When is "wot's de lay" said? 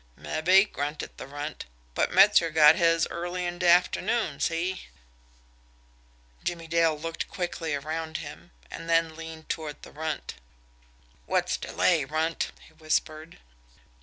11.27-12.03